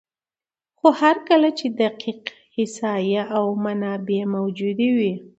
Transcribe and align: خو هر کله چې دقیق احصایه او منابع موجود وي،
خو 0.79 0.87
هر 1.01 1.15
کله 1.29 1.49
چې 1.59 1.65
دقیق 1.81 2.21
احصایه 2.59 3.23
او 3.37 3.45
منابع 3.63 4.21
موجود 4.35 4.79
وي، 4.97 5.13